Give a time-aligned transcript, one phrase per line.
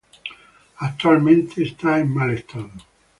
[0.79, 2.71] Actualmente está en mal estado.